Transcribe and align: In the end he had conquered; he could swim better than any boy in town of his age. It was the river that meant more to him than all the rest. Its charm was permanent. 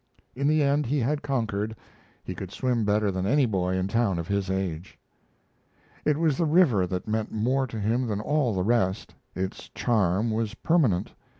In 0.35 0.47
the 0.47 0.63
end 0.63 0.87
he 0.87 0.97
had 0.97 1.21
conquered; 1.21 1.75
he 2.23 2.33
could 2.33 2.49
swim 2.51 2.85
better 2.85 3.11
than 3.11 3.27
any 3.27 3.45
boy 3.45 3.75
in 3.75 3.87
town 3.87 4.17
of 4.17 4.27
his 4.27 4.49
age. 4.49 4.97
It 6.05 6.17
was 6.17 6.37
the 6.39 6.45
river 6.47 6.87
that 6.87 7.07
meant 7.07 7.31
more 7.31 7.67
to 7.67 7.79
him 7.79 8.07
than 8.07 8.19
all 8.19 8.55
the 8.55 8.63
rest. 8.63 9.13
Its 9.35 9.69
charm 9.75 10.31
was 10.31 10.55
permanent. 10.55 11.13